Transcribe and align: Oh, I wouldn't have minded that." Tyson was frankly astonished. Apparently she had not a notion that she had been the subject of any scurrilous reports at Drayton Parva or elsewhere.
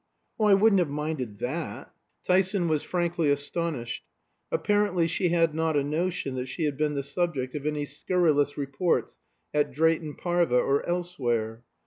Oh, 0.39 0.45
I 0.45 0.55
wouldn't 0.55 0.79
have 0.79 0.89
minded 0.89 1.37
that." 1.41 1.93
Tyson 2.25 2.67
was 2.67 2.81
frankly 2.81 3.29
astonished. 3.29 4.03
Apparently 4.51 5.05
she 5.07 5.29
had 5.29 5.53
not 5.53 5.77
a 5.77 5.83
notion 5.83 6.33
that 6.37 6.47
she 6.47 6.63
had 6.63 6.75
been 6.75 6.95
the 6.95 7.03
subject 7.03 7.53
of 7.53 7.67
any 7.67 7.85
scurrilous 7.85 8.57
reports 8.57 9.19
at 9.53 9.71
Drayton 9.71 10.15
Parva 10.15 10.57
or 10.57 10.83
elsewhere. 10.89 11.65